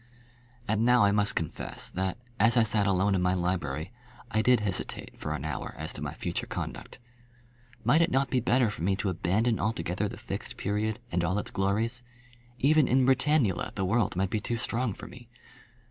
And 0.67 0.83
now 0.83 1.03
I 1.03 1.11
must 1.11 1.35
confess 1.35 1.87
that, 1.91 2.17
as 2.39 2.57
I 2.57 2.63
sat 2.63 2.87
alone 2.87 3.13
in 3.13 3.21
my 3.21 3.35
library, 3.35 3.91
I 4.31 4.41
did 4.41 4.61
hesitate 4.61 5.11
for 5.19 5.35
an 5.35 5.45
hour 5.45 5.75
as 5.77 5.93
to 5.93 6.01
my 6.01 6.15
future 6.15 6.47
conduct. 6.47 6.97
Might 7.83 8.01
it 8.01 8.09
not 8.09 8.31
be 8.31 8.39
better 8.39 8.71
for 8.71 8.81
me 8.81 8.95
to 8.95 9.09
abandon 9.09 9.59
altogether 9.59 10.07
the 10.09 10.17
Fixed 10.17 10.57
Period 10.57 10.97
and 11.11 11.23
all 11.23 11.37
its 11.37 11.51
glories? 11.51 12.01
Even 12.57 12.87
in 12.87 13.05
Britannula 13.05 13.75
the 13.75 13.85
world 13.85 14.15
might 14.15 14.31
be 14.31 14.39
too 14.39 14.57
strong 14.57 14.95
for 14.95 15.05
me. 15.05 15.29